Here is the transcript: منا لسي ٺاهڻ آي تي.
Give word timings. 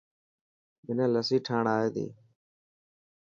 منا 0.85 1.05
لسي 1.13 1.37
ٺاهڻ 1.45 1.65
آي 1.75 1.87
تي. 1.95 2.05